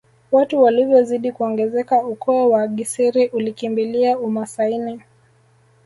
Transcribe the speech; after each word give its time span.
Watu 0.31 0.61
walivyozidi 0.63 1.31
kuongezeka 1.31 2.03
ukoo 2.05 2.49
wa 2.49 2.67
Gisiri 2.67 3.27
ulikimbilia 3.27 4.19
umasaini 4.19 5.01